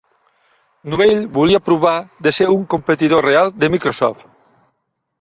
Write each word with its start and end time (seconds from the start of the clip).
Novell 0.93 1.21
volia 1.35 1.61
provar 1.69 1.93
de 2.29 2.35
ser 2.39 2.49
un 2.57 2.65
competidor 2.75 3.31
real 3.31 3.57
de 3.61 3.73
Microsoft. 3.77 4.31